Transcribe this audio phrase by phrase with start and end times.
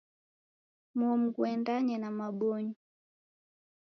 [0.97, 2.77] Momu ghuendanye na mabonyo.